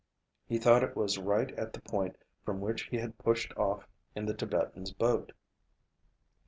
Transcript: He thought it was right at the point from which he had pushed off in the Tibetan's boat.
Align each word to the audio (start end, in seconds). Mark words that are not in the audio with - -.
He 0.47 0.57
thought 0.57 0.81
it 0.81 0.95
was 0.95 1.19
right 1.19 1.51
at 1.51 1.73
the 1.73 1.79
point 1.81 2.15
from 2.43 2.59
which 2.59 2.87
he 2.87 2.97
had 2.97 3.19
pushed 3.19 3.55
off 3.55 3.87
in 4.15 4.25
the 4.25 4.33
Tibetan's 4.33 4.91
boat. 4.91 5.31